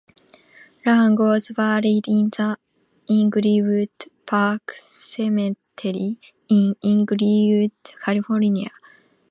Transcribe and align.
Lang 0.83 1.15
was 1.15 1.51
buried 1.55 2.07
in 2.07 2.31
the 2.31 2.57
Inglewood 3.07 3.91
Park 4.25 4.71
Cemetery, 4.75 6.17
in 6.49 6.75
Inglewood, 6.81 7.73
California. 8.03 8.71